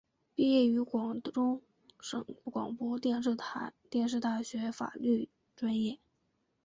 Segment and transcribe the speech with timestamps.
[0.33, 1.61] 毕业于广东
[1.99, 5.99] 省广播电视大学法律专业。